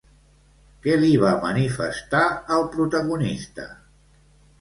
[0.85, 2.21] Què li va manifestar
[2.55, 3.67] el protagonista?